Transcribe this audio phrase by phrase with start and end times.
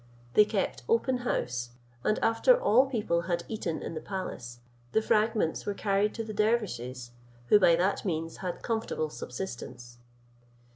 [0.33, 1.69] They kept open house;
[2.03, 4.57] and after all people had eaten in the palace,
[4.93, 7.11] the fragments were carried to the dervises,
[7.49, 9.99] who by that means had comfortable subsistence.